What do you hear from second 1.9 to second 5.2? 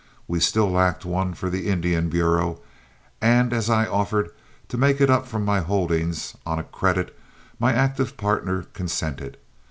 Bureau, and as I offered to make it